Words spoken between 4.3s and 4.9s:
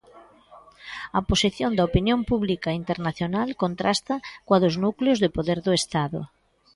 coa dos